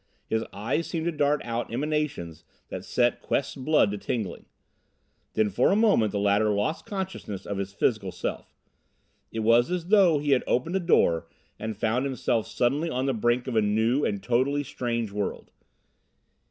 [0.25, 4.47] His eyes seemed to dart out emanations that set Quest's blood to tingling.
[5.33, 8.55] Then for a moment the latter lost consciousness of his physical self.
[9.31, 11.27] It was as though he had opened a door
[11.59, 15.51] and found himself suddenly on the brink of a new and totally strange world.